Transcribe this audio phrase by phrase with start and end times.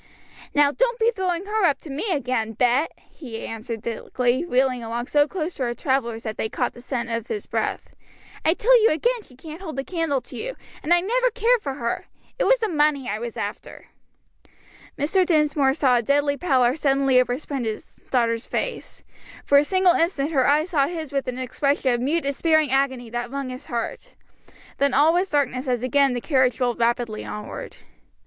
[0.55, 5.05] "Now don't be throwing her up to me again, Bet," he answered thickly, reeling along
[5.05, 7.93] so close to our travellers that they caught the scent of his breath;
[8.43, 11.61] "I tell you again she can't hold a candle to you, and I never cared
[11.61, 12.05] for her;
[12.39, 13.89] it was the money I was after."
[14.97, 15.23] Mr.
[15.23, 19.03] Dinsmore saw a deadly pallor suddenly overspread his daughter's face;
[19.45, 23.11] for a single instant her eyes sought his with an expression of mute despairing agony
[23.11, 24.15] that wrung his heart;
[24.79, 27.77] then all was darkness as again the carriage rolled rapidly onward.